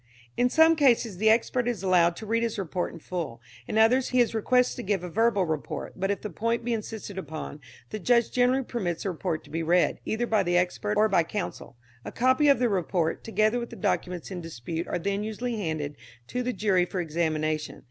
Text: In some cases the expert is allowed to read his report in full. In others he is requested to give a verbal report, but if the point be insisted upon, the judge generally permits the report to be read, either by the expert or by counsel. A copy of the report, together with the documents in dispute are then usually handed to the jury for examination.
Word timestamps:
In 0.35 0.49
some 0.49 0.75
cases 0.75 1.17
the 1.17 1.29
expert 1.29 1.67
is 1.67 1.83
allowed 1.83 2.15
to 2.15 2.25
read 2.25 2.41
his 2.41 2.57
report 2.57 2.91
in 2.91 2.97
full. 2.99 3.39
In 3.67 3.77
others 3.77 4.09
he 4.09 4.19
is 4.19 4.33
requested 4.33 4.77
to 4.77 4.81
give 4.81 5.03
a 5.03 5.11
verbal 5.11 5.45
report, 5.45 5.93
but 5.95 6.09
if 6.09 6.21
the 6.21 6.31
point 6.31 6.65
be 6.65 6.73
insisted 6.73 7.19
upon, 7.19 7.61
the 7.91 7.99
judge 7.99 8.31
generally 8.31 8.63
permits 8.63 9.03
the 9.03 9.11
report 9.11 9.43
to 9.43 9.51
be 9.51 9.61
read, 9.61 9.99
either 10.03 10.25
by 10.25 10.41
the 10.41 10.57
expert 10.57 10.97
or 10.97 11.07
by 11.07 11.21
counsel. 11.23 11.77
A 12.03 12.11
copy 12.11 12.47
of 12.47 12.57
the 12.57 12.67
report, 12.67 13.23
together 13.23 13.59
with 13.59 13.69
the 13.69 13.75
documents 13.75 14.31
in 14.31 14.41
dispute 14.41 14.87
are 14.87 14.97
then 14.97 15.23
usually 15.23 15.57
handed 15.57 15.97
to 16.29 16.41
the 16.41 16.51
jury 16.51 16.85
for 16.85 16.99
examination. 16.99 17.79